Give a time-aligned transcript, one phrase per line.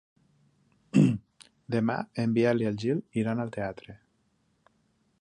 [1.77, 4.01] Demà en Biel i en Gil iran al teatre.